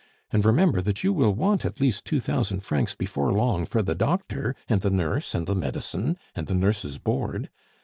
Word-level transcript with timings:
And 0.31 0.43
remember 0.43 0.81
that 0.81 1.03
you 1.03 1.13
will 1.13 1.35
want 1.35 1.63
at 1.63 1.79
least 1.79 2.05
two 2.05 2.19
thousand 2.19 2.61
francs 2.61 2.95
before 2.95 3.31
long 3.31 3.67
for 3.67 3.83
the 3.83 3.93
doctor, 3.93 4.55
and 4.67 4.81
the 4.81 4.89
nurse, 4.89 5.35
and 5.35 5.45
the 5.45 5.53
medicine, 5.53 6.17
and 6.33 6.47
the 6.47 6.55
nurse's 6.55 6.97
board. 6.97 7.51